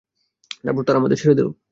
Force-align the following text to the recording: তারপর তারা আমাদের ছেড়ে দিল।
তারপর 0.63 0.83
তারা 0.85 0.99
আমাদের 0.99 1.19
ছেড়ে 1.21 1.37
দিল। 1.37 1.47